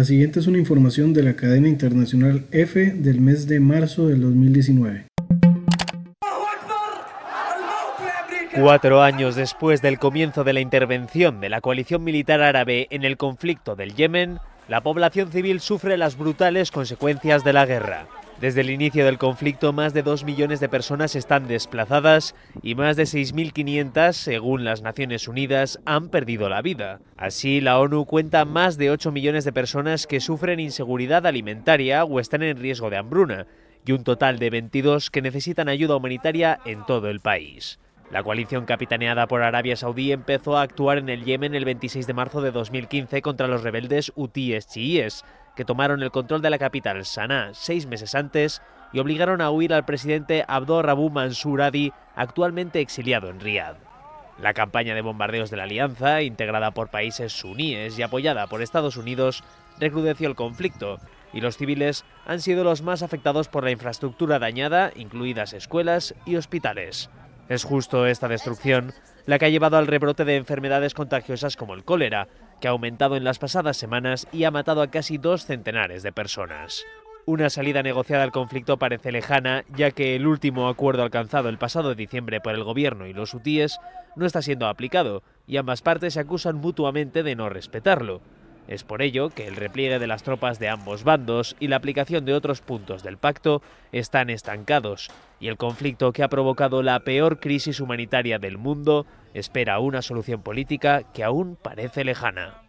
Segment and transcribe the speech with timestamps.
[0.00, 4.22] La siguiente es una información de la cadena internacional F del mes de marzo del
[4.22, 5.08] 2019.
[8.54, 13.18] Cuatro años después del comienzo de la intervención de la coalición militar árabe en el
[13.18, 18.06] conflicto del Yemen, la población civil sufre las brutales consecuencias de la guerra.
[18.40, 22.96] Desde el inicio del conflicto, más de 2 millones de personas están desplazadas y más
[22.96, 27.00] de 6.500, según las Naciones Unidas, han perdido la vida.
[27.18, 32.18] Así, la ONU cuenta más de 8 millones de personas que sufren inseguridad alimentaria o
[32.18, 33.46] están en riesgo de hambruna,
[33.84, 37.78] y un total de 22 que necesitan ayuda humanitaria en todo el país.
[38.10, 42.14] La coalición capitaneada por Arabia Saudí empezó a actuar en el Yemen el 26 de
[42.14, 45.24] marzo de 2015 contra los rebeldes hutíes chiíes,
[45.60, 48.62] que tomaron el control de la capital, Sanaa, seis meses antes
[48.94, 53.74] y obligaron a huir al presidente Abdo Rabu Mansur Hadi, actualmente exiliado en Riad.
[54.40, 58.96] La campaña de bombardeos de la alianza, integrada por países suníes y apoyada por Estados
[58.96, 59.44] Unidos,
[59.78, 60.98] recrudeció el conflicto,
[61.34, 66.36] y los civiles han sido los más afectados por la infraestructura dañada, incluidas escuelas y
[66.36, 67.10] hospitales.
[67.50, 68.94] Es justo esta destrucción
[69.26, 72.28] la que ha llevado al rebrote de enfermedades contagiosas como el cólera,
[72.60, 76.12] que ha aumentado en las pasadas semanas y ha matado a casi dos centenares de
[76.12, 76.84] personas.
[77.26, 81.94] Una salida negociada al conflicto parece lejana, ya que el último acuerdo alcanzado el pasado
[81.94, 83.78] diciembre por el gobierno y los hutíes
[84.16, 88.20] no está siendo aplicado, y ambas partes se acusan mutuamente de no respetarlo.
[88.70, 92.24] Es por ello que el repliegue de las tropas de ambos bandos y la aplicación
[92.24, 97.40] de otros puntos del pacto están estancados, y el conflicto que ha provocado la peor
[97.40, 102.62] crisis humanitaria del mundo espera una solución política que aún parece lejana.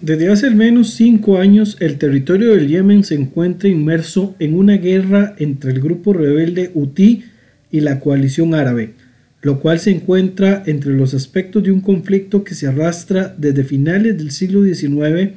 [0.00, 4.78] Desde hace al menos cinco años, el territorio del Yemen se encuentra inmerso en una
[4.78, 7.24] guerra entre el grupo rebelde Houthi
[7.70, 8.94] y la coalición árabe
[9.42, 14.16] lo cual se encuentra entre los aspectos de un conflicto que se arrastra desde finales
[14.18, 15.32] del siglo XIX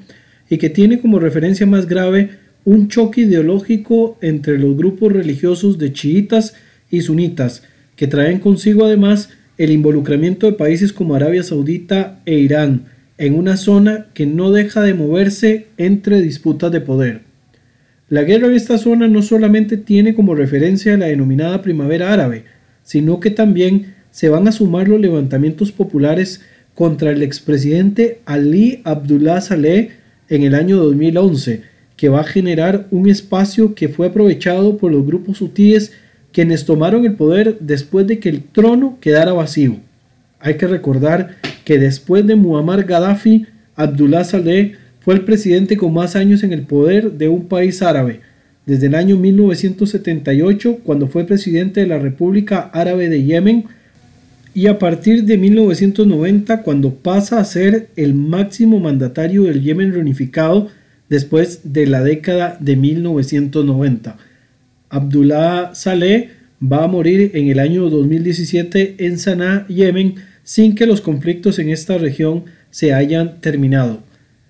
[0.50, 2.30] y que tiene como referencia más grave
[2.66, 6.56] un choque ideológico entre los grupos religiosos de chiitas
[6.90, 7.64] y sunitas,
[7.96, 12.86] que traen consigo además el involucramiento de países como Arabia Saudita e Irán,
[13.18, 17.22] en una zona que no deja de moverse entre disputas de poder.
[18.08, 22.46] La guerra en esta zona no solamente tiene como referencia la denominada primavera árabe,
[22.90, 26.42] sino que también se van a sumar los levantamientos populares
[26.74, 29.92] contra el expresidente Ali Abdullah Saleh
[30.28, 31.62] en el año 2011,
[31.96, 35.92] que va a generar un espacio que fue aprovechado por los grupos hutíes
[36.32, 39.76] quienes tomaron el poder después de que el trono quedara vacío.
[40.40, 41.36] Hay que recordar
[41.66, 43.46] que después de Muammar Gaddafi,
[43.76, 48.22] Abdullah Saleh fue el presidente con más años en el poder de un país árabe,
[48.70, 53.66] desde el año 1978, cuando fue presidente de la República Árabe de Yemen,
[54.54, 60.68] y a partir de 1990 cuando pasa a ser el máximo mandatario del Yemen reunificado
[61.10, 64.18] después de la década de 1990.
[64.90, 66.30] Abdullah Saleh
[66.62, 71.70] va a morir en el año 2017 en Sanaa, Yemen, sin que los conflictos en
[71.70, 74.04] esta región se hayan terminado.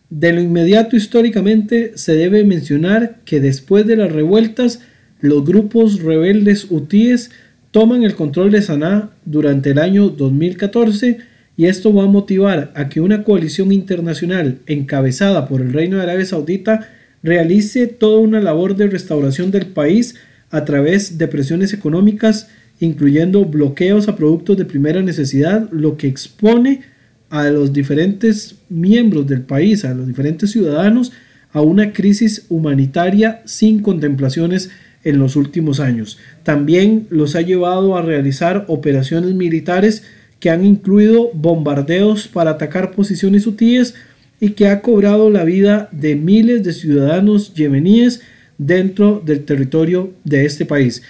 [0.09, 4.81] De lo inmediato históricamente se debe mencionar que después de las revueltas,
[5.21, 7.29] los grupos rebeldes hutíes
[7.71, 11.19] toman el control de Sanaa durante el año 2014
[11.55, 16.03] y esto va a motivar a que una coalición internacional encabezada por el Reino de
[16.03, 16.89] Arabia Saudita
[17.21, 20.15] realice toda una labor de restauración del país
[20.49, 22.49] a través de presiones económicas,
[22.79, 26.81] incluyendo bloqueos a productos de primera necesidad, lo que expone
[27.29, 31.11] a los diferentes miembros del país, a los diferentes ciudadanos,
[31.51, 34.69] a una crisis humanitaria sin contemplaciones
[35.03, 36.17] en los últimos años.
[36.43, 40.03] También los ha llevado a realizar operaciones militares
[40.39, 43.95] que han incluido bombardeos para atacar posiciones hutíes
[44.39, 48.21] y que ha cobrado la vida de miles de ciudadanos yemeníes
[48.57, 51.01] dentro del territorio de este país.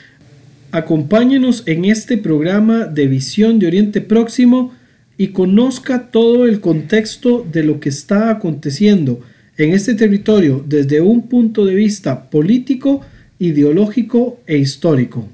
[0.72, 4.74] Acompáñenos en este programa de visión de Oriente Próximo
[5.19, 9.19] y conozca todo el contexto de lo que está aconteciendo
[9.57, 13.02] en este territorio desde un punto de vista político,
[13.38, 15.28] ideológico e histórico.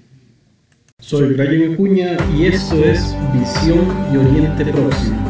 [1.00, 5.25] Soy Brian Acuña y esto es Visión de Oriente Próximo.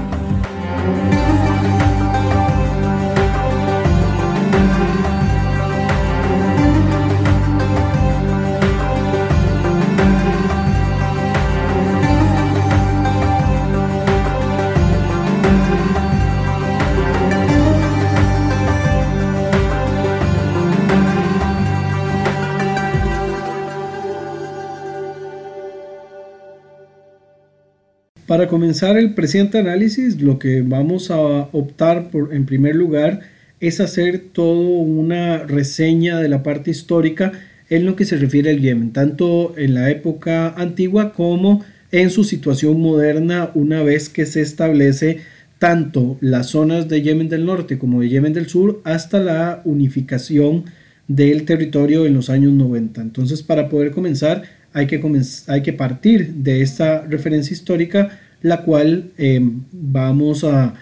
[28.36, 31.18] Para comenzar el presente análisis, lo que vamos a
[31.54, 33.22] optar por en primer lugar
[33.62, 37.32] es hacer toda una reseña de la parte histórica
[37.70, 42.26] en lo que se refiere al Yemen, tanto en la época antigua como en su
[42.26, 45.20] situación moderna una vez que se establece
[45.58, 50.66] tanto las zonas de Yemen del norte como de Yemen del sur hasta la unificación
[51.08, 53.00] del territorio en los años 90.
[53.00, 54.44] Entonces, para poder comenzar,
[54.76, 55.02] hay que,
[55.48, 59.40] hay que partir de esta referencia histórica, la cual eh,
[59.72, 60.74] vamos a,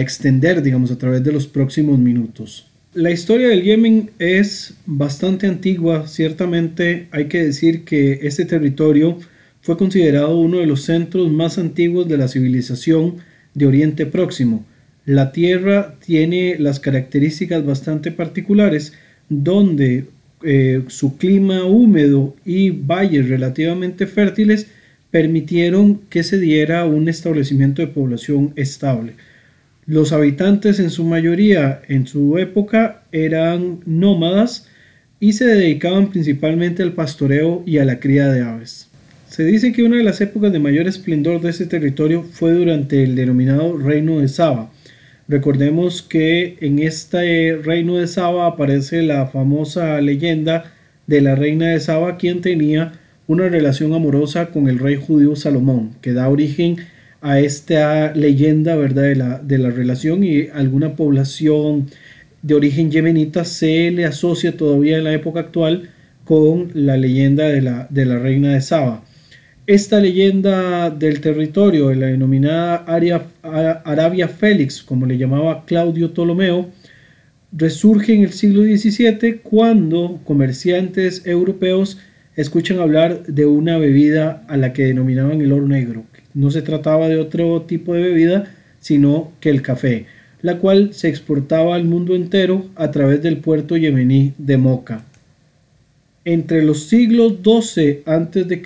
[0.00, 2.66] extender, digamos, a través de los próximos minutos.
[2.94, 9.18] La historia del Yemen es bastante antigua, ciertamente hay que decir que este territorio
[9.60, 13.18] fue considerado uno de los centros más antiguos de la civilización
[13.54, 14.64] de Oriente Próximo.
[15.04, 18.92] La tierra tiene las características bastante particulares,
[19.28, 20.06] donde
[20.42, 24.66] eh, su clima húmedo y valles relativamente fértiles
[25.10, 29.14] permitieron que se diera un establecimiento de población estable.
[29.86, 34.68] Los habitantes en su mayoría en su época eran nómadas
[35.20, 38.88] y se dedicaban principalmente al pastoreo y a la cría de aves.
[39.28, 43.02] Se dice que una de las épocas de mayor esplendor de este territorio fue durante
[43.02, 44.70] el denominado Reino de Saba.
[45.28, 50.72] Recordemos que en este reino de Saba aparece la famosa leyenda
[51.06, 52.92] de la reina de Saba, quien tenía
[53.26, 56.76] una relación amorosa con el rey judío Salomón, que da origen
[57.20, 59.02] a esta leyenda ¿verdad?
[59.02, 61.86] De, la, de la relación y alguna población
[62.42, 65.90] de origen yemenita se le asocia todavía en la época actual
[66.24, 69.04] con la leyenda de la, de la reina de Saba.
[69.66, 72.84] Esta leyenda del territorio, la denominada
[73.84, 76.70] Arabia Félix, como le llamaba Claudio Ptolomeo,
[77.50, 81.98] resurge en el siglo XVII cuando comerciantes europeos
[82.36, 86.04] escuchan hablar de una bebida a la que denominaban el oro negro,
[86.34, 88.44] no se trataba de otro tipo de bebida,
[88.78, 90.06] sino que el café,
[90.42, 95.02] la cual se exportaba al mundo entero a través del puerto yemení de Moca.
[96.26, 98.62] Entre los siglos XII a.C.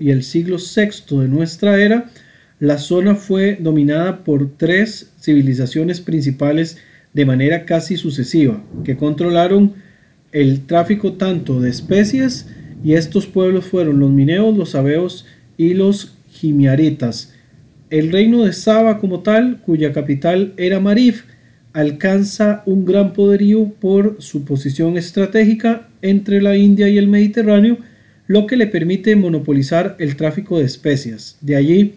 [0.00, 2.10] y el siglo VI de nuestra era,
[2.58, 6.78] la zona fue dominada por tres civilizaciones principales
[7.14, 9.74] de manera casi sucesiva, que controlaron
[10.32, 12.46] el tráfico tanto de especies
[12.82, 15.26] y estos pueblos fueron los mineos, los sabeos
[15.56, 17.32] y los Gimiaritas.
[17.88, 21.24] El reino de Saba como tal, cuya capital era Marif,
[21.72, 27.78] alcanza un gran poderío por su posición estratégica entre la India y el Mediterráneo,
[28.26, 31.38] lo que le permite monopolizar el tráfico de especias.
[31.40, 31.94] De allí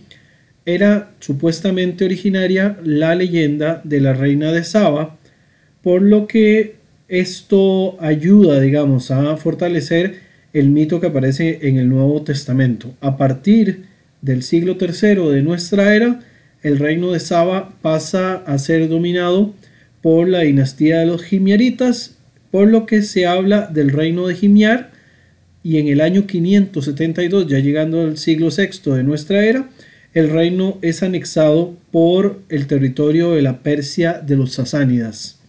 [0.66, 5.18] era supuestamente originaria la leyenda de la reina de Saba,
[5.82, 6.76] por lo que
[7.08, 12.94] esto ayuda, digamos, a fortalecer el mito que aparece en el Nuevo Testamento.
[13.02, 13.86] A partir
[14.22, 16.20] del siglo III de nuestra era,
[16.62, 19.54] el reino de Saba pasa a ser dominado
[20.02, 22.18] por la dinastía de los Gimiaritas,
[22.52, 24.92] por lo que se habla del reino de Gimiar,
[25.62, 29.70] y en el año 572, ya llegando al siglo VI de nuestra era,
[30.14, 35.40] el reino es anexado por el territorio de la Persia de los Sasánidas.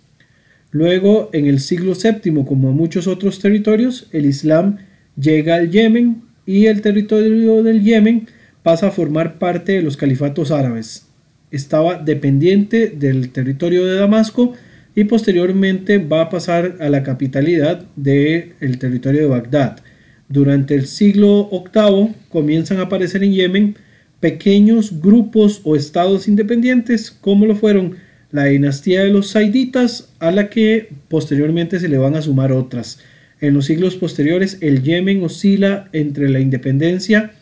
[0.71, 4.79] Luego, en el siglo VII, como muchos otros territorios, el Islam
[5.21, 8.29] llega al Yemen y el territorio del Yemen
[8.63, 11.07] pasa a formar parte de los califatos árabes.
[11.51, 14.55] Estaba dependiente del territorio de Damasco
[14.95, 19.81] y posteriormente va a pasar a la capitalidad del territorio de Bagdad.
[20.29, 23.77] Durante el siglo VIII comienzan a aparecer en Yemen
[24.21, 27.97] pequeños grupos o estados independientes, como lo fueron
[28.31, 33.01] la dinastía de los Saiditas, a la que posteriormente se le van a sumar otras.
[33.41, 37.33] En los siglos posteriores, el Yemen oscila entre la independencia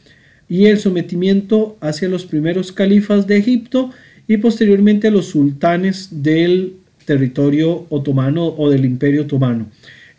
[0.48, 3.90] y el sometimiento hacia los primeros califas de Egipto
[4.28, 6.74] y posteriormente a los sultanes del
[7.04, 9.66] territorio otomano o del imperio otomano.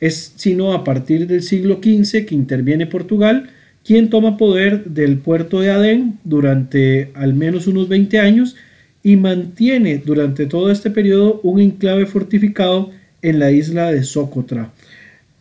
[0.02, 3.50] Es sino a partir del siglo XV que interviene Portugal,
[3.86, 8.56] quien toma poder del puerto de Adén durante al menos unos 20 años
[9.04, 14.72] y mantiene durante todo este periodo un enclave fortificado en la isla de Socotra.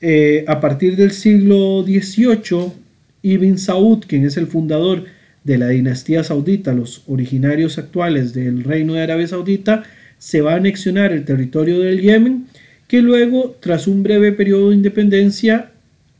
[0.00, 2.72] Eh, a partir del siglo XVIII,
[3.22, 5.04] Ibn Saud, quien es el fundador
[5.42, 9.82] de la dinastía saudita, los originarios actuales del reino de Arabia Saudita,
[10.18, 12.46] se va a anexionar el territorio del Yemen,
[12.86, 15.72] que luego, tras un breve periodo de independencia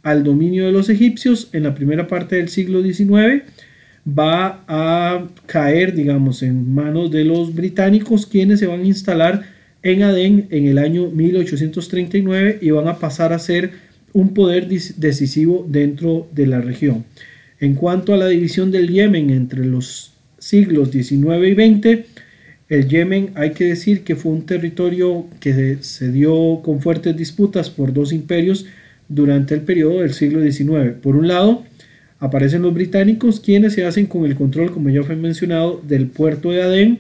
[0.03, 3.43] al dominio de los egipcios en la primera parte del siglo XIX,
[4.07, 10.03] va a caer, digamos, en manos de los británicos, quienes se van a instalar en
[10.03, 13.71] Adén en el año 1839 y van a pasar a ser
[14.13, 17.05] un poder decisivo dentro de la región.
[17.61, 22.05] En cuanto a la división del Yemen entre los siglos XIX y XX.
[22.69, 27.71] El Yemen, hay que decir que fue un territorio que se dio con fuertes disputas
[27.71, 28.67] por dos imperios
[29.09, 30.93] durante el periodo del siglo XIX.
[31.03, 31.65] Por un lado,
[32.19, 36.51] aparecen los británicos, quienes se hacen con el control, como ya fue mencionado, del puerto
[36.51, 36.99] de Adén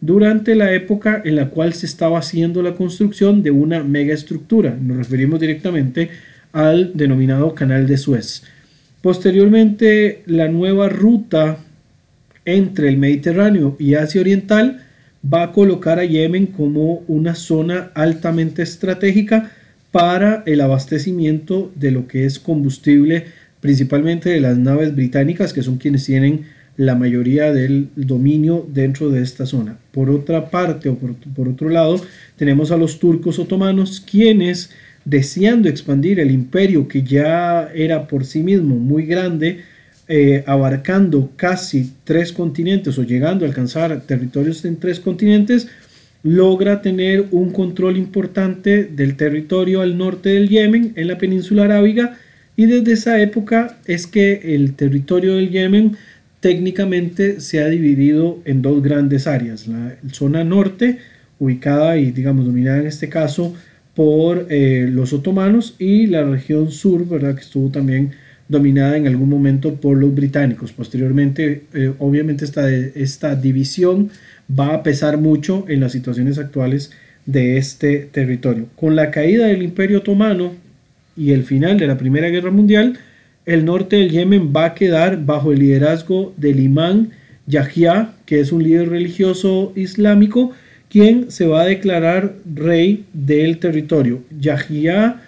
[0.00, 4.76] durante la época en la cual se estaba haciendo la construcción de una megaestructura.
[4.80, 6.10] Nos referimos directamente
[6.52, 8.44] al denominado Canal de Suez.
[9.02, 11.58] Posteriormente, la nueva ruta
[12.44, 14.82] entre el Mediterráneo y Asia Oriental
[15.22, 19.52] va a colocar a Yemen como una zona altamente estratégica
[19.90, 23.26] para el abastecimiento de lo que es combustible,
[23.60, 26.46] principalmente de las naves británicas, que son quienes tienen
[26.78, 29.76] la mayoría del dominio dentro de esta zona.
[29.90, 32.00] Por otra parte, o por, otro lado,
[32.36, 34.70] tenemos a los turcos otomanos, quienes,
[35.04, 39.62] deseando expandir el imperio que ya era por sí mismo muy grande,
[40.06, 45.66] eh, abarcando casi tres continentes o llegando a alcanzar territorios en tres continentes,
[46.22, 52.16] logra tener un control importante del territorio al norte del Yemen, en la península arábiga,
[52.54, 55.96] y desde esa época es que el territorio del Yemen
[56.40, 59.66] técnicamente se ha dividido en dos grandes áreas.
[59.66, 60.98] La zona norte,
[61.38, 63.54] ubicada y digamos dominada en este caso
[63.94, 67.34] por eh, los otomanos, y la región sur, ¿verdad?
[67.34, 68.12] que estuvo también
[68.48, 70.72] dominada en algún momento por los británicos.
[70.72, 74.10] Posteriormente, eh, obviamente esta, esta división
[74.48, 76.92] va a pesar mucho en las situaciones actuales
[77.26, 78.68] de este territorio.
[78.76, 80.52] Con la caída del Imperio Otomano
[81.16, 82.98] y el final de la Primera Guerra Mundial,
[83.48, 87.12] el norte del Yemen va a quedar bajo el liderazgo del imán
[87.46, 90.52] Yahya, que es un líder religioso islámico,
[90.90, 94.22] quien se va a declarar rey del territorio.
[94.38, 95.22] Yahya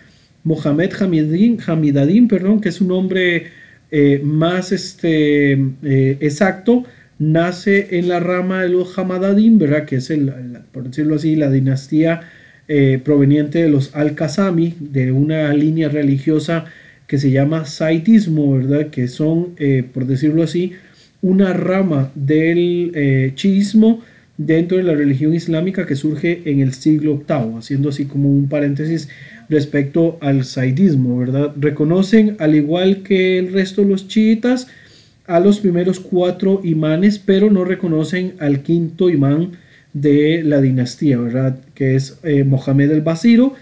[0.44, 3.46] Mohamed Hamidadin, perdón, que es un nombre
[3.90, 6.84] eh, más este, eh, exacto,
[7.18, 9.86] nace en la rama de los Hamadadim, ¿verdad?
[9.86, 10.30] que es, el,
[10.72, 12.20] por decirlo así, la dinastía
[12.68, 16.66] eh, proveniente de los Al-Qasami, de una línea religiosa
[17.10, 18.90] que se llama Saitismo, ¿verdad?
[18.90, 20.74] Que son, eh, por decirlo así,
[21.22, 24.00] una rama del eh, chiismo
[24.36, 28.48] dentro de la religión islámica que surge en el siglo VIII, haciendo así como un
[28.48, 29.08] paréntesis
[29.48, 31.52] respecto al saidismo, ¿verdad?
[31.58, 34.68] Reconocen, al igual que el resto de los chiitas,
[35.26, 39.58] a los primeros cuatro imanes, pero no reconocen al quinto imán
[39.94, 41.58] de la dinastía, ¿verdad?
[41.74, 43.54] Que es eh, Mohamed el Basiro,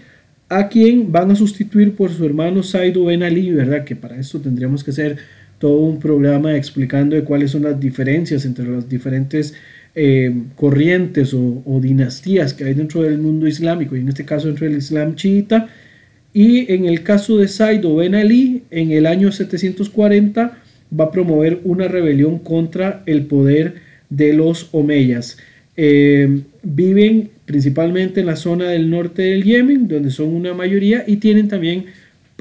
[0.49, 3.83] a quien van a sustituir por su hermano Saidu Ben Ali, ¿verdad?
[3.85, 5.17] Que para esto tendríamos que hacer
[5.59, 9.53] todo un programa explicando de cuáles son las diferencias entre las diferentes
[9.93, 14.65] eh, corrientes o, dinastías que hay dentro del mundo islámico, y en este caso dentro
[14.65, 15.67] del Islam chiita.
[16.33, 20.57] Y en el caso de Saidu Ben Ali, en el año 740
[20.97, 23.75] va a promover una rebelión contra el poder
[24.09, 25.37] de los omeyas.
[25.75, 31.15] Eh, viven principalmente en la zona del norte del Yemen, donde son una mayoría, y
[31.15, 31.85] tienen también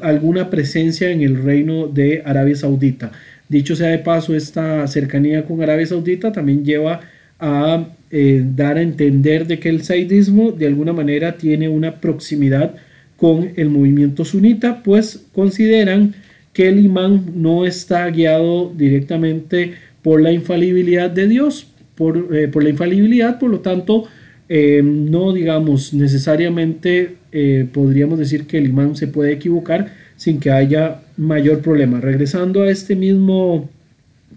[0.03, 3.11] alguna presencia en el reino de Arabia Saudita.
[3.49, 7.01] Dicho sea de paso, esta cercanía con Arabia Saudita también lleva
[7.41, 12.75] a eh, dar a entender de que el saidismo de alguna manera tiene una proximidad
[13.17, 16.17] con el movimiento sunita, pues consideran
[16.53, 19.73] que el imán no está guiado directamente
[20.03, 24.05] por la infalibilidad de Dios, por, eh, por la infalibilidad, por lo tanto,
[24.49, 30.51] eh, no digamos necesariamente eh, podríamos decir que el imán se puede equivocar sin que
[30.51, 32.01] haya mayor problema.
[32.01, 33.69] Regresando a este mismo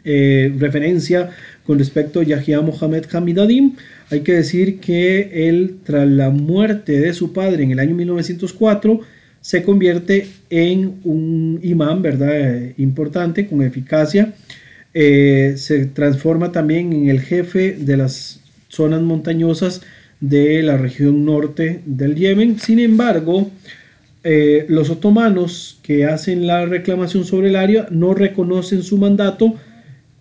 [0.04, 1.30] eh, referencia
[1.66, 3.76] con respecto a Yahya Mohamed Hamidadim,
[4.10, 9.00] hay que decir que él tras la muerte de su padre en el año 1904
[9.40, 12.62] se convierte en un imán, ¿verdad?
[12.78, 14.34] Importante, con eficacia.
[14.94, 19.82] se transforma también en el jefe de las zonas montañosas
[20.22, 22.60] de la región norte del Yemen.
[22.60, 23.52] Sin embargo,
[24.24, 29.56] eh, los otomanos que hacen la reclamación sobre el área no reconocen su mandato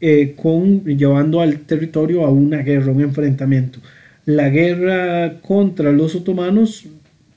[0.00, 3.78] eh, con, llevando al territorio a una guerra, un enfrentamiento.
[4.24, 6.86] La guerra contra los otomanos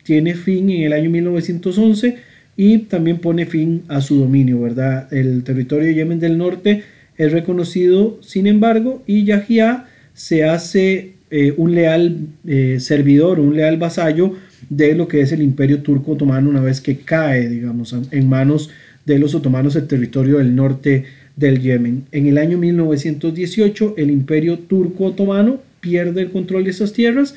[0.03, 2.17] tiene fin en el año 1911
[2.55, 5.11] y también pone fin a su dominio, ¿verdad?
[5.11, 6.83] El territorio de Yemen del Norte
[7.17, 13.77] es reconocido, sin embargo, y Yahya se hace eh, un leal eh, servidor, un leal
[13.77, 14.35] vasallo
[14.69, 18.69] de lo que es el imperio turco otomano una vez que cae, digamos, en manos
[19.03, 22.03] de los otomanos el territorio del norte del Yemen.
[22.11, 27.33] En el año 1918 el imperio turco otomano pierde el control de esas tierras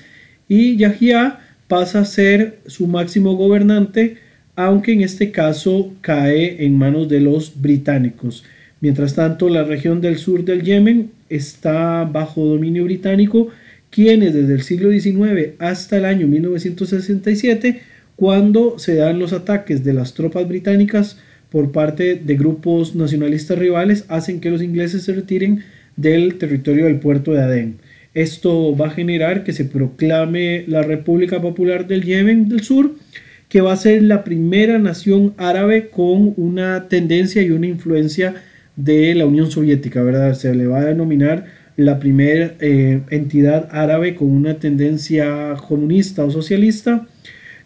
[0.46, 4.18] y Yahya pasa a ser su máximo gobernante,
[4.56, 8.44] aunque en este caso cae en manos de los británicos.
[8.82, 13.48] Mientras tanto, la región del sur del Yemen está bajo dominio británico,
[13.96, 17.80] quienes desde el siglo XIX hasta el año 1967,
[18.14, 21.18] cuando se dan los ataques de las tropas británicas
[21.50, 25.64] por parte de grupos nacionalistas rivales, hacen que los ingleses se retiren
[25.96, 27.76] del territorio del puerto de Adén.
[28.12, 32.96] Esto va a generar que se proclame la República Popular del Yemen del Sur,
[33.48, 38.34] que va a ser la primera nación árabe con una tendencia y una influencia
[38.76, 40.34] de la Unión Soviética, ¿verdad?
[40.34, 41.46] Se le va a denominar
[41.76, 47.06] la primera eh, entidad árabe con una tendencia comunista o socialista.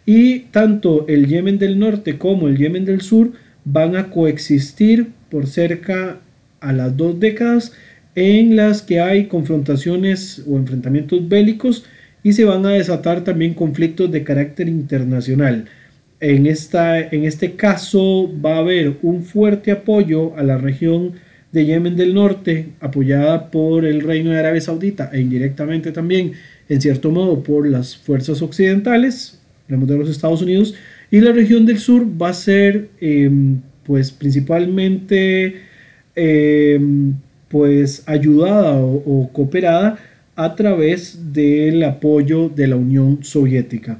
[0.05, 3.31] Y tanto el Yemen del Norte como el Yemen del Sur
[3.63, 6.19] van a coexistir por cerca
[6.59, 7.73] a las dos décadas
[8.15, 11.85] en las que hay confrontaciones o enfrentamientos bélicos
[12.23, 15.65] y se van a desatar también conflictos de carácter internacional.
[16.19, 21.13] En, esta, en este caso va a haber un fuerte apoyo a la región
[21.51, 26.33] de Yemen del Norte, apoyada por el Reino de Arabia Saudita e indirectamente también,
[26.69, 30.75] en cierto modo, por las fuerzas occidentales, de los Estados Unidos,
[31.11, 35.55] y la región del sur va a ser, em, pues, principalmente,
[36.15, 37.13] em,
[37.49, 39.97] pues, ayudada o cooperada
[40.35, 43.99] a través del apoyo de la Unión Soviética.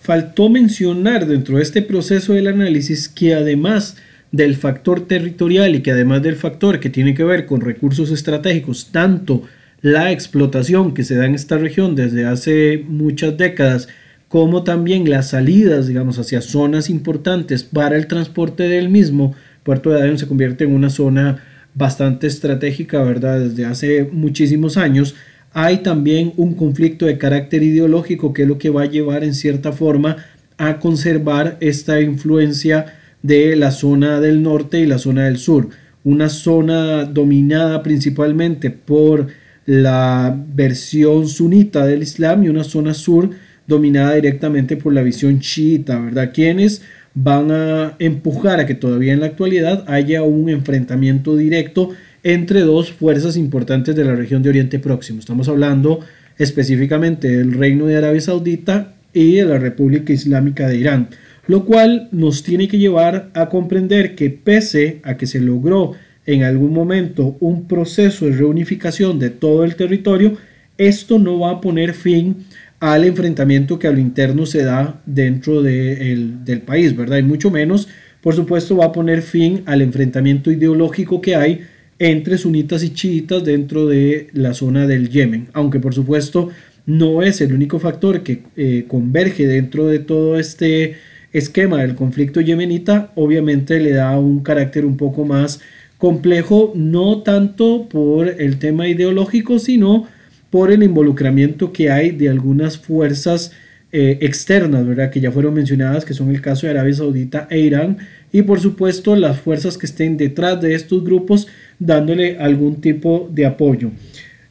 [0.00, 3.96] Faltó mencionar dentro de este proceso del análisis que además
[4.32, 8.90] del factor territorial y que además del factor que tiene que ver con recursos estratégicos,
[8.90, 9.42] tanto
[9.82, 13.88] la explotación que se da en esta región desde hace muchas décadas,
[14.28, 20.00] como también las salidas, digamos, hacia zonas importantes para el transporte del mismo, Puerto de
[20.00, 23.40] Adén se convierte en una zona bastante estratégica, ¿verdad?
[23.40, 25.14] Desde hace muchísimos años
[25.52, 29.34] hay también un conflicto de carácter ideológico que es lo que va a llevar en
[29.34, 30.16] cierta forma
[30.56, 32.86] a conservar esta influencia
[33.22, 35.68] de la zona del norte y la zona del sur.
[36.04, 39.28] Una zona dominada principalmente por
[39.66, 43.30] la versión sunita del Islam y una zona sur
[43.66, 46.32] dominada directamente por la visión chiita, ¿verdad?
[46.34, 46.82] Quienes
[47.14, 51.90] van a empujar a que todavía en la actualidad haya un enfrentamiento directo
[52.22, 55.20] entre dos fuerzas importantes de la región de Oriente Próximo.
[55.20, 56.00] Estamos hablando
[56.38, 61.08] específicamente del Reino de Arabia Saudita y de la República Islámica de Irán,
[61.46, 65.92] lo cual nos tiene que llevar a comprender que pese a que se logró
[66.24, 70.36] en algún momento un proceso de reunificación de todo el territorio,
[70.78, 72.44] esto no va a poner fin
[72.78, 77.18] al enfrentamiento que a lo interno se da dentro del país, ¿verdad?
[77.18, 77.88] Y mucho menos,
[78.20, 81.60] por supuesto, va a poner fin al enfrentamiento ideológico que hay
[81.98, 86.48] entre sunitas y chiitas dentro de la zona del Yemen, aunque por supuesto
[86.84, 90.96] no es el único factor que eh, converge dentro de todo este
[91.32, 95.60] esquema del conflicto yemenita, obviamente le da un carácter un poco más
[95.98, 100.08] complejo, no tanto por el tema ideológico, sino
[100.50, 103.52] por el involucramiento que hay de algunas fuerzas
[103.92, 105.10] eh, externas, ¿verdad?
[105.10, 107.98] Que ya fueron mencionadas, que son el caso de Arabia Saudita e Irán,
[108.32, 111.46] y por supuesto las fuerzas que estén detrás de estos grupos
[111.78, 113.90] dándole algún tipo de apoyo.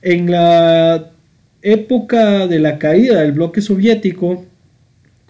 [0.01, 1.11] En la
[1.61, 4.45] época de la caída del bloque soviético,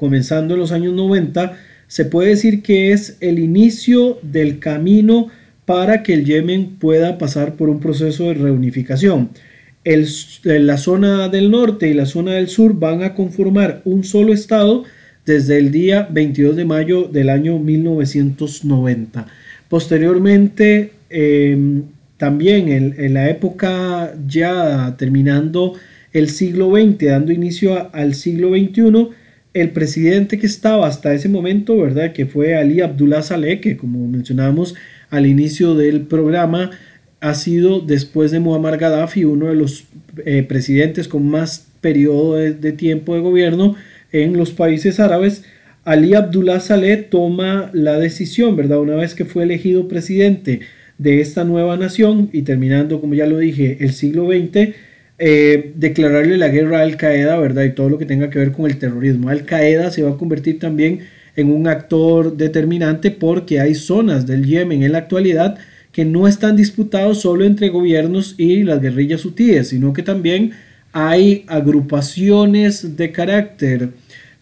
[0.01, 1.53] comenzando en los años 90,
[1.87, 5.27] se puede decir que es el inicio del camino
[5.65, 9.29] para que el Yemen pueda pasar por un proceso de reunificación.
[10.43, 14.85] La zona del norte y la zona del sur van a conformar un solo estado
[15.23, 19.27] desde el día 22 de mayo del año 1990.
[19.69, 21.83] Posteriormente, em,
[22.17, 25.75] también en, la época ya terminando
[26.11, 29.20] el siglo XX, dando inicio al siglo XXI,
[29.53, 32.13] el presidente que estaba hasta ese momento, ¿verdad?
[32.13, 34.75] Que fue Ali Abdullah Saleh, que como mencionamos
[35.09, 36.71] al inicio del programa,
[37.19, 39.85] ha sido después de Muammar Gaddafi uno de los
[40.25, 43.75] eh, presidentes con más periodo de tiempo de gobierno
[44.11, 45.43] en los países árabes,
[45.83, 48.79] Ali Abdullah Saleh toma la decisión, ¿verdad?
[48.79, 50.61] Una vez que fue elegido presidente
[50.97, 54.75] de esta nueva nación y terminando, como ya lo dije, el siglo XX,
[55.23, 57.65] eh, declararle la guerra a Al Qaeda, ¿verdad?
[57.65, 59.29] Y todo lo que tenga que ver con el terrorismo.
[59.29, 61.01] Al Qaeda se va a convertir también
[61.35, 65.59] en un actor determinante porque hay zonas del Yemen en la actualidad
[65.91, 70.53] que no están disputados solo entre gobiernos y las guerrillas hutíes, sino que también
[70.91, 73.89] hay agrupaciones de carácter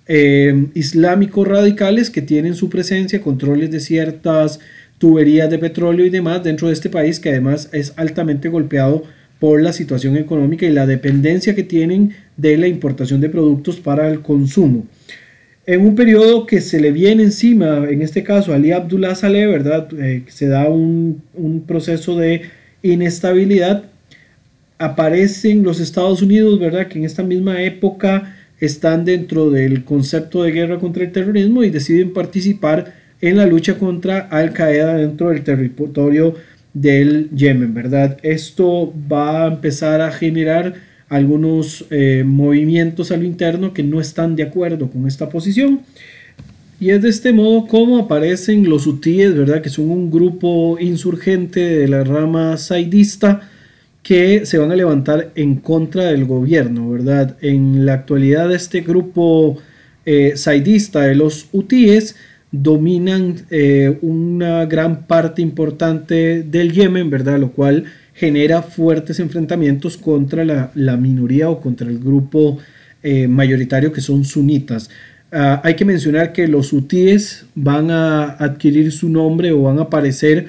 [0.08, 4.62] eh, islámicos radicales que tienen su presencia, controles de ciertas
[4.98, 9.04] tuberías de petróleo y demás dentro de este país que además es altamente golpeado
[9.40, 14.10] por la situación económica y la dependencia que tienen de la importación de productos para
[14.10, 14.86] el consumo.
[15.66, 19.88] En un periodo que se le viene encima, en este caso Ali Abdullah Saleh, ¿verdad?
[20.00, 22.42] Eh, se da un, un proceso de
[22.82, 23.84] inestabilidad
[24.80, 26.88] aparecen los Estados Unidos, ¿verdad?
[26.88, 31.70] Que en esta misma época están dentro del concepto de guerra contra el terrorismo y
[31.70, 36.36] deciden participar en la lucha contra Al Qaeda dentro del territorio
[36.74, 38.18] del Yemen, ¿verdad?
[38.22, 40.76] Esto va a empezar a generar
[41.10, 45.82] algunos eh, movimientos a lo interno que no están de acuerdo con esta posición.
[46.80, 49.62] Y es de este modo como aparecen los hutíes, ¿verdad?
[49.62, 53.42] Que son un grupo insurgente de la rama saidista
[54.02, 57.36] que se van a levantar en contra del gobierno, ¿verdad?
[57.42, 59.58] En la actualidad este grupo
[60.06, 62.16] eh, saidista de los hutíes
[62.52, 67.40] dominan eh, una gran parte importante del Yemen, ¿verdad?
[67.40, 72.58] Lo cual genera fuertes enfrentamientos contra la, minoría o contra el grupo
[73.04, 74.90] eh, mayoritario que son sunitas.
[75.32, 79.84] Ah, hay que mencionar que los hutíes van a adquirir su nombre o van a
[79.84, 80.48] aparecer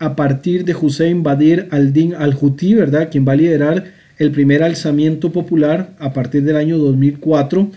[0.00, 3.08] a partir de Hussein Badir al-Din al-Houthi, ¿verdad?
[3.10, 3.84] Quien va a liderar
[4.18, 7.70] el primer alzamiento popular a partir del año 2004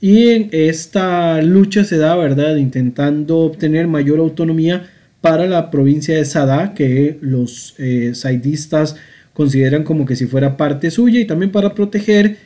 [0.00, 4.88] y esta lucha se da, ¿verdad?, intentando obtener mayor autonomía
[5.20, 8.96] para la provincia de Sadá, que los eh, saidistas
[9.32, 12.36] consideran como que si fuera parte suya, y también para proteger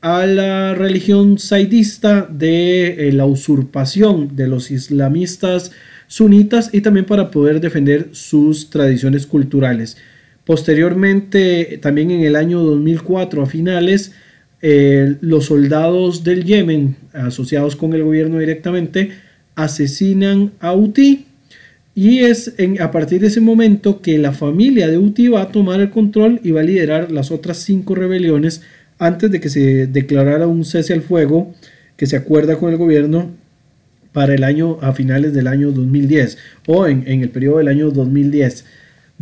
[0.00, 5.70] a la religión saidista de eh, la usurpación de los islamistas
[6.08, 9.96] sunitas y también para poder defender sus tradiciones culturales.
[10.44, 14.12] Posteriormente, también en el año 2004, a finales,
[14.62, 19.10] eh, los soldados del Yemen, asociados con el gobierno directamente,
[19.56, 21.26] asesinan a Uti
[21.94, 25.80] y es a partir de ese momento que la familia de Uti va a tomar
[25.80, 28.62] el control y va a liderar las otras cinco rebeliones
[28.98, 31.52] antes de que se declarara un cese al fuego
[31.96, 33.30] que se acuerda con el gobierno
[34.12, 37.90] para el año a finales del año 2010 o en, en el periodo del año
[37.90, 38.64] 2010.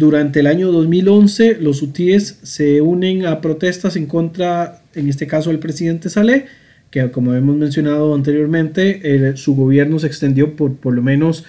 [0.01, 5.51] Durante el año 2011, los hutíes se unen a protestas en contra, en este caso,
[5.51, 6.47] del presidente Saleh,
[6.91, 11.45] que como hemos mencionado anteriormente, su gobierno se extendió por por lo menos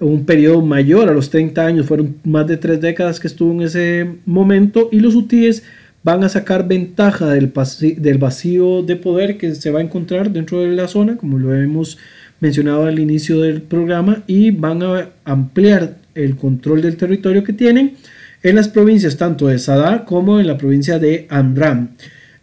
[0.00, 3.62] un periodo mayor a los 30 años, fueron más de tres décadas que estuvo en
[3.62, 5.62] ese momento, y los hutíes
[6.02, 7.50] van a sacar ventaja del,
[7.96, 11.54] del vacío de poder que se va a encontrar dentro de la zona, como lo
[11.54, 11.96] hemos
[12.38, 17.96] mencionado al inicio del programa, y van a ampliar el control del territorio que tienen
[18.42, 21.90] en las provincias tanto de Sadá como en la provincia de Amram.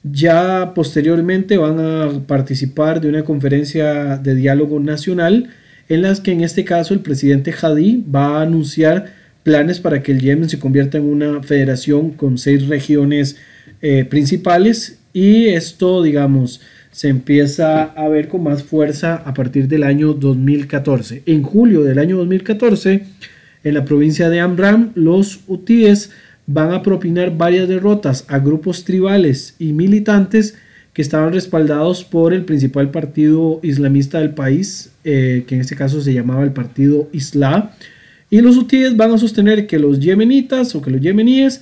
[0.03, 5.49] Ya posteriormente van a participar de una conferencia de diálogo nacional
[5.89, 10.11] en las que en este caso el presidente Hadi va a anunciar planes para que
[10.11, 13.37] el Yemen se convierta en una federación con seis regiones
[13.81, 16.61] eh, principales y esto digamos
[16.91, 21.23] se empieza a ver con más fuerza a partir del año 2014.
[21.25, 23.03] En julio del año 2014
[23.65, 26.11] en la provincia de Amram, los hutíes
[26.45, 30.55] van a propinar varias derrotas a grupos tribales y militantes
[30.93, 35.99] que estaban respaldados por el principal partido islamista del país, eh, que en este caso
[35.99, 37.71] se llamaba el partido Islam.
[38.29, 41.61] Y los hutíes van a sostener que los yemenitas o que los yemeníes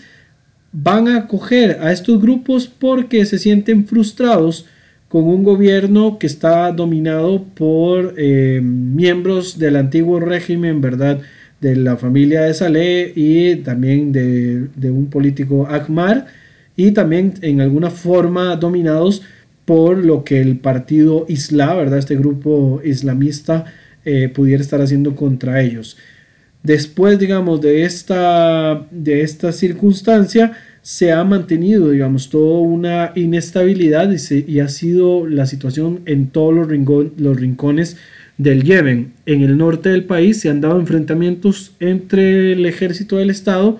[0.73, 4.65] van a acoger a estos grupos porque se sienten frustrados
[5.07, 11.21] con un gobierno que está dominado por eh, miembros del antiguo régimen, ¿verdad?
[11.63, 16.27] De la familia de Saleh y también de, un político Akmar
[16.75, 19.21] y también en alguna forma dominados
[19.63, 21.99] por lo que el partido Islam, ¿verdad?
[21.99, 23.63] Este grupo islamista
[24.03, 25.97] eh, pudiera estar haciendo contra ellos.
[26.63, 34.51] Después, digamos, de esta, de esta circunstancia, se ha mantenido, digamos, toda una inestabilidad y,
[34.51, 36.67] y ha sido la situación en todos los,
[37.17, 37.95] los rincones
[38.37, 39.13] del Yemen.
[39.25, 43.79] En el norte del país se han dado enfrentamientos entre el ejército del Estado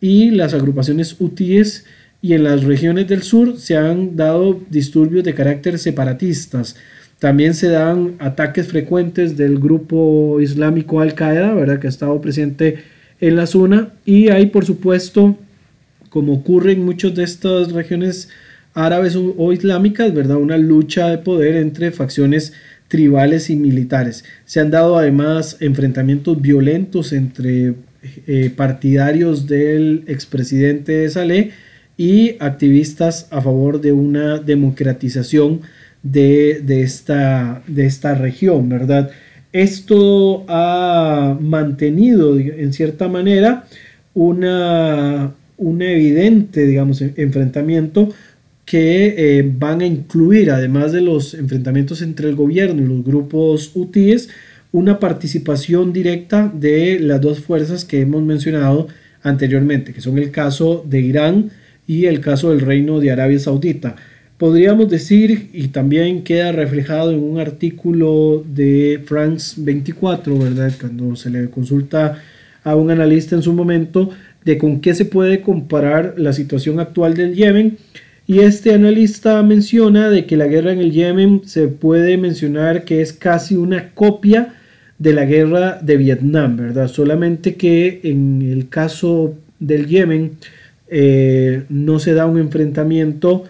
[0.00, 1.86] y las agrupaciones hutíes
[2.20, 6.76] y en las regiones del sur se han dado disturbios de carácter separatistas.
[7.18, 11.78] También se dan ataques frecuentes del grupo islámico Al-Qaeda, ¿verdad?
[11.78, 12.78] que ha estado presente
[13.20, 13.92] en la zona.
[14.04, 15.36] Y hay, por supuesto,
[16.10, 18.28] como ocurre en muchas de estas regiones
[18.74, 20.36] árabes o islámicas, ¿verdad?
[20.36, 22.52] una lucha de poder entre facciones
[22.92, 24.22] tribales y militares.
[24.44, 27.72] Se han dado además enfrentamientos violentos entre
[28.26, 31.52] eh, partidarios del expresidente Saleh
[31.96, 35.62] y activistas a favor de una democratización
[36.02, 39.10] de, esta, de esta región, ¿verdad?
[39.54, 43.64] Esto ha mantenido en cierta manera
[44.12, 48.10] una, un evidente, digamos, enfrentamiento
[48.72, 53.72] que eh, van a incluir, además de los enfrentamientos entre el gobierno y los grupos
[53.74, 54.30] UTIs,
[54.72, 58.88] una participación directa de las dos fuerzas que hemos mencionado
[59.22, 61.50] anteriormente, que son el caso de Irán
[61.86, 63.96] y el caso del reino de Arabia Saudita.
[64.38, 70.72] Podríamos decir, y también queda reflejado en un artículo de France 24, ¿verdad?
[70.80, 72.22] Cuando se le consulta
[72.64, 74.08] a un analista en su momento
[74.46, 77.76] de con qué se puede comparar la situación actual del Yemen.
[78.32, 83.02] Y este analista menciona de que la guerra en el Yemen se puede mencionar que
[83.02, 84.54] es casi una copia
[84.98, 86.88] de la guerra de Vietnam, ¿verdad?
[86.88, 90.30] Solamente que en el caso del Yemen
[90.88, 93.44] eh, no se da un enfrentamiento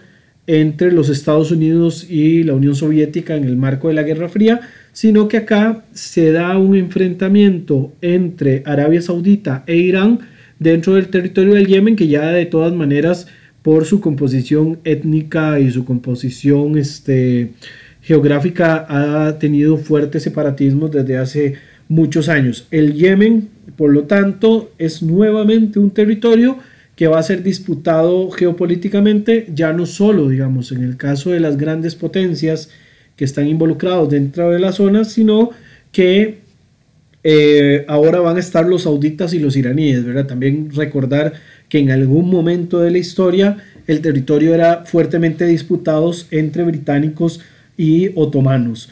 [0.47, 4.59] entre los Estados Unidos y la Unión Soviética en el marco de la Guerra Fría,
[4.91, 10.19] sino que acá se da un enfrentamiento entre Arabia Saudita e Irán
[10.59, 13.27] dentro del territorio del Yemen, que ya de todas maneras
[13.63, 17.53] por su composición étnica y su composición este,
[18.01, 21.55] geográfica ha tenido fuertes separatismos desde hace
[21.87, 22.67] muchos años.
[22.69, 26.57] El Yemen, por lo tanto, es nuevamente un territorio
[26.95, 31.57] que va a ser disputado geopolíticamente, ya no solo, digamos, en el caso de las
[31.57, 32.69] grandes potencias
[33.15, 35.51] que están involucrados dentro de la zona, sino
[35.91, 36.43] que
[37.23, 40.27] eh, ahora van a estar los sauditas y los iraníes, ¿verdad?
[40.27, 41.33] También recordar
[41.69, 47.39] que en algún momento de la historia el territorio era fuertemente disputado entre británicos
[47.77, 48.89] y otomanos.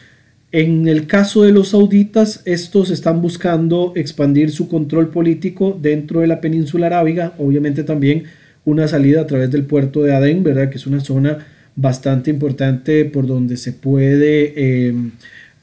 [0.52, 6.28] En el caso de los sauditas, estos están buscando expandir su control político dentro de
[6.28, 8.24] la península arábiga, obviamente también
[8.66, 10.70] una salida a través del puerto de Adén, ¿verdad?
[10.70, 15.12] que es una zona bastante importante por donde se puede em,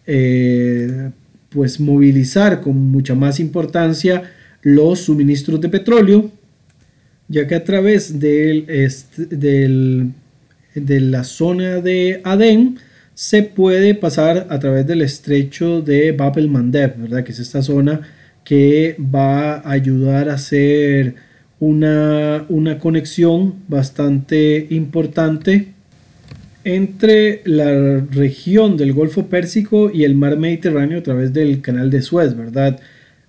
[0.06, 1.10] eh,
[1.50, 4.22] pues movilizar con mucha más importancia
[4.62, 6.30] los suministros de petróleo,
[7.28, 8.66] ya que a través del,
[9.30, 10.12] del,
[10.74, 12.78] de la zona de Adén,
[13.14, 17.24] se puede pasar a través del estrecho de Bab el Mandeb, ¿verdad?
[17.24, 18.02] que es esta zona
[18.44, 21.16] que va a ayudar a hacer
[21.58, 25.72] una, una conexión bastante importante
[26.62, 32.02] entre la región del Golfo Pérsico y el mar Mediterráneo a través del canal de
[32.02, 32.78] Suez, ¿verdad?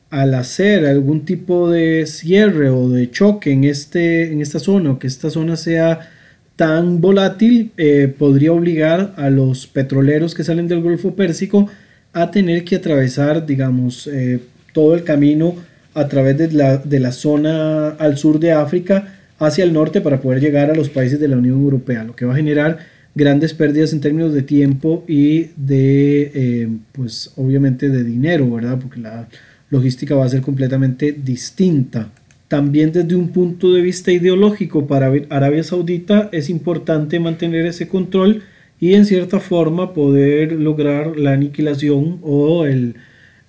[0.10, 5.00] Al hacer algún tipo de cierre o de choque en, este, en esta zona, o
[5.00, 6.10] que esta zona sea
[6.56, 11.70] tan volátil eh, podría obligar a los petroleros que salen del Golfo Pérsico
[12.12, 14.40] a tener que atravesar, digamos, eh,
[14.74, 15.56] todo el camino
[15.94, 20.20] a través de la, de la zona al sur de África hacia el norte para
[20.20, 22.80] poder llegar a los países de la Unión Europea, lo que va a generar
[23.16, 28.80] grandes pérdidas en términos de tiempo y de, eh, pues obviamente de dinero, ¿verdad?
[28.82, 29.28] Porque la
[29.70, 32.12] logística va a ser completamente distinta.
[32.48, 38.42] También desde un punto de vista ideológico para Arabia Saudita es importante mantener ese control
[38.80, 42.96] y en cierta forma poder lograr la aniquilación o el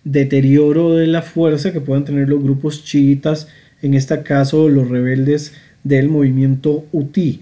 [0.05, 3.49] deterioro de la fuerza que puedan tener los grupos chiitas,
[3.81, 5.55] en este caso los rebeldes
[5.85, 7.41] del movimiento Houthi.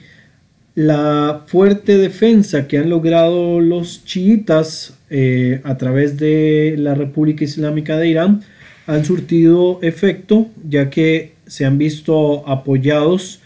[0.75, 7.97] La fuerte defensa que han logrado los chiitas eh, a través de la República Islámica
[7.97, 8.43] de Irán
[8.89, 13.41] han surtido efecto, ya que se han visto apoyados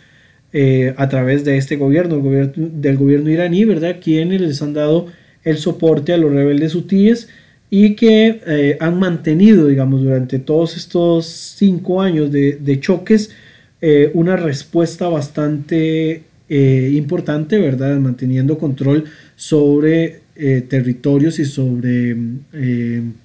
[0.52, 3.96] eh, a través de este gobierno, el gobierno del gobierno iraní, ¿verdad?
[4.00, 5.08] Quienes les han dado
[5.42, 7.28] el soporte a los rebeldes hutíes
[7.70, 13.32] y que eh, han mantenido, digamos, durante todos estos cinco años de, choques,
[13.80, 17.98] eh, una respuesta bastante importante, ¿verdad?
[17.98, 20.20] Manteniendo control sobre
[20.68, 22.14] territorios y sobre,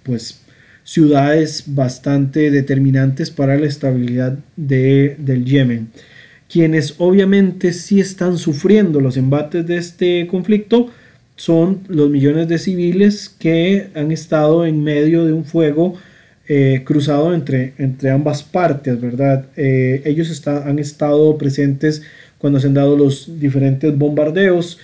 [0.04, 0.47] pues,
[0.88, 5.90] ciudades bastante determinantes para la estabilidad de, del Yemen.
[6.50, 10.90] Quienes obviamente sí están sufriendo los embates de este conflicto
[11.36, 15.96] son los millones de civiles que han estado en medio de un fuego
[16.48, 19.48] eh, cruzado entre, entre ambas partes, ¿verdad?
[19.58, 22.02] Eh, ellos han estado presentes
[22.38, 24.80] cuando se han dado los diferentes bombardeos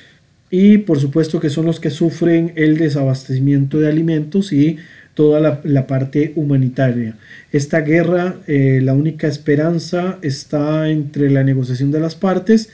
[0.52, 4.78] y por supuesto que son los que sufren el desabastecimiento de alimentos y
[5.13, 7.17] toda la, parte humanitaria.
[7.52, 12.69] Esta guerra, eh, la única esperanza está entre la negociación de las partes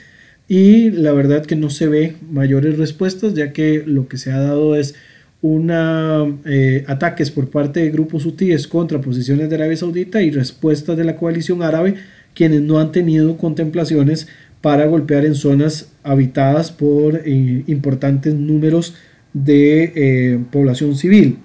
[0.47, 4.39] y la verdad que no se ve mayores respuestas ya que lo que se ha
[4.39, 4.95] dado es
[5.41, 10.97] una eh, ataques por parte de grupos hutíes contra posiciones de Arabia Saudita y respuestas
[10.97, 11.95] de la coalición árabe
[12.33, 14.27] quienes no han tenido contemplaciones
[14.61, 18.95] para golpear en zonas habitadas por eh, importantes números
[19.33, 21.37] de población civil.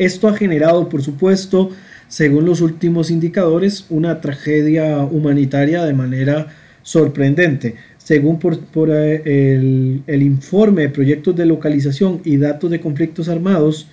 [0.00, 1.72] Esto ha generado, por supuesto,
[2.08, 6.46] según los últimos indicadores, una tragedia humanitaria de manera
[6.82, 7.74] sorprendente.
[7.98, 13.88] Según por, eh, el, informe de proyectos de localización y datos de conflictos armados,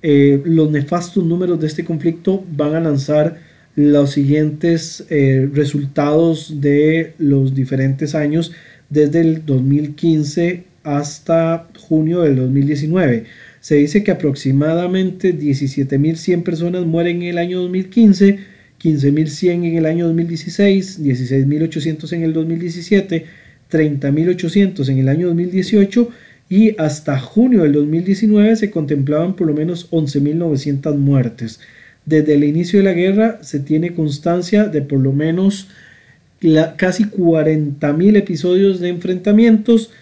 [0.00, 3.36] eh, los nefastos números de este conflicto van a lanzar
[3.76, 8.52] los siguientes eh, resultados de los diferentes años
[8.88, 13.26] desde el 2015 hasta junio del 2019.
[13.62, 18.40] Se dice que aproximadamente 17.100 personas mueren en el año 2015,
[18.82, 23.24] 15.100 en el año 2016, 16.800 en el 2017,
[23.70, 26.08] 30.800 en el año 2018
[26.48, 31.60] y hasta junio del 2019 se contemplaban por lo menos 11.900 muertes.
[32.04, 35.68] Desde el inicio de la guerra se tiene constancia de por lo menos
[36.76, 39.92] casi 40.000 episodios de enfrentamientos,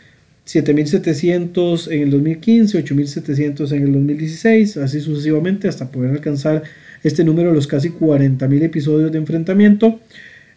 [0.52, 6.64] 7.700 en el 2015, 8.700 en el 2016, así sucesivamente hasta poder alcanzar
[7.04, 10.00] este número, los casi 40.000 episodios de enfrentamiento.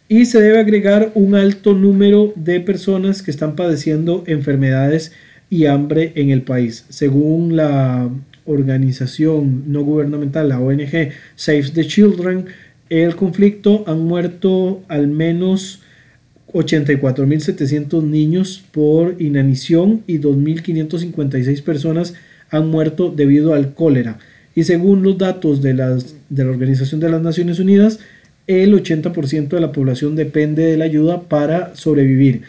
[0.09, 5.11] Y se debe agregar un alto número de personas que están padeciendo enfermedades
[5.51, 6.85] y hambre en el país.
[6.89, 8.09] Según la
[8.45, 12.47] organización no gubernamental, la ONG Save the Children,
[12.89, 15.82] el conflicto han muerto al menos
[16.53, 22.13] 84.700 niños por inanición y 2.556 personas
[22.49, 24.19] han muerto debido al cólera.
[24.55, 27.99] Y según los datos de, de la Organización de las Naciones Unidas,
[28.45, 32.41] el 80% de la población depende de la ayuda para sobrevivir.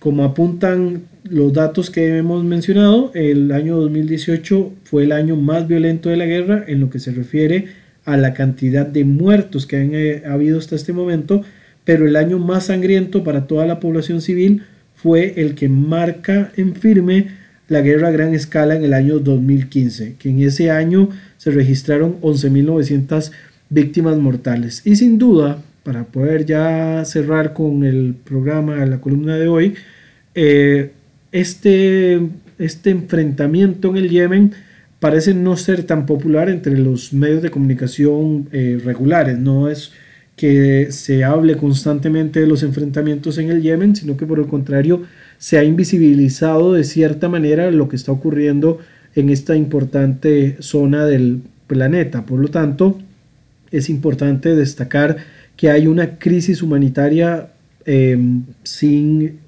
[0.00, 6.08] Como apuntan los datos que hemos mencionado, el año 2018 fue el año más violento
[6.08, 7.68] de la guerra en lo que se refiere
[8.04, 11.42] a la cantidad de muertos que han eh, habido hasta este momento
[11.84, 14.62] pero el año más sangriento para toda la población civil
[14.94, 17.28] fue el que marca en firme
[17.68, 22.20] la guerra a gran escala en el año 2015, que en ese año se registraron
[22.20, 23.30] 11.900
[23.70, 24.82] víctimas mortales.
[24.84, 29.74] Y sin duda, para poder ya cerrar con el programa, la columna de hoy,
[30.34, 30.92] eh,
[31.32, 32.20] este,
[32.58, 34.52] este enfrentamiento en el Yemen
[35.00, 39.92] parece no ser tan popular entre los medios de comunicación eh, regulares, no es
[40.36, 45.02] que se hable constantemente de los enfrentamientos en el Yemen, sino que por el contrario
[45.38, 48.78] se ha invisibilizado de cierta manera lo que está ocurriendo
[49.14, 52.26] en esta importante zona del planeta.
[52.26, 52.98] Por lo tanto,
[53.70, 55.18] es importante destacar
[55.56, 57.48] que hay una crisis humanitaria
[57.84, 59.38] em, sin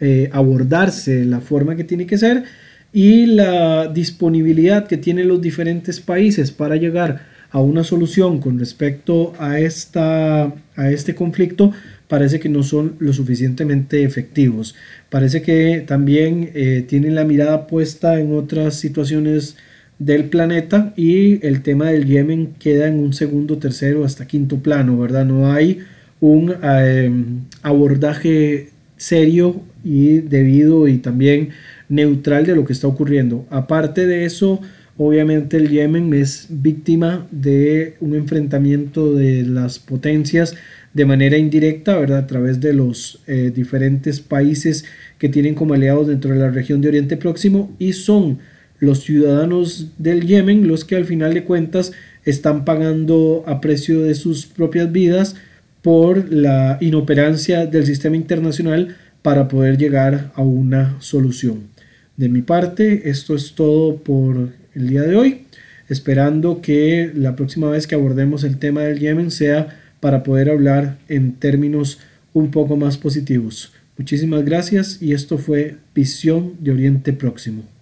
[0.00, 2.44] eh, abordarse la forma que tiene que ser
[2.92, 9.32] y la disponibilidad que tienen los diferentes países para llegar a una solución con respecto
[9.38, 11.72] a, esta, a este conflicto
[12.08, 14.74] parece que no son lo suficientemente efectivos.
[15.10, 19.56] Parece que también eh, tienen la mirada puesta en otras situaciones
[19.98, 24.98] del planeta y el tema del Yemen queda en un segundo, tercero, hasta quinto plano,
[24.98, 25.24] ¿verdad?
[25.24, 25.80] No hay
[26.20, 31.50] un em, abordaje serio y debido y también
[31.88, 33.46] neutral de lo que está ocurriendo.
[33.50, 34.60] Aparte de eso,
[34.98, 40.56] Obviamente el Yemen es víctima de un enfrentamiento de las potencias
[40.94, 42.20] de manera indirecta, ¿verdad?
[42.20, 44.86] A través de los eh, diferentes países
[45.18, 48.38] que tienen como aliados dentro de la región de Oriente Próximo y son
[48.78, 51.92] los ciudadanos del Yemen los que al final de cuentas
[52.24, 55.36] están pagando a precio de sus propias vidas
[55.82, 61.68] por la inoperancia del sistema internacional para poder llegar a una solución.
[62.16, 65.46] De mi parte, esto es todo por el día de hoy,
[65.88, 70.98] esperando que la próxima vez que abordemos el tema del Yemen sea para poder hablar
[71.08, 71.98] en términos
[72.34, 73.72] un poco más positivos.
[73.96, 77.75] Muchísimas gracias y esto fue Visión de Oriente Próximo.